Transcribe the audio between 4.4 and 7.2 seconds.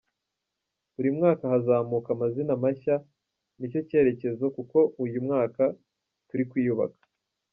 kuko uyu mwaka turi kwiyubaka.